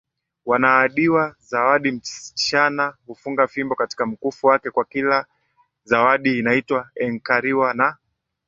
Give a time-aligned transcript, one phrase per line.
[0.45, 5.25] wanaahidi zawadi Msichana hufunga fimbo katika mkufu wake kwa kila
[5.83, 7.97] zawadiInaitwa enkariwa na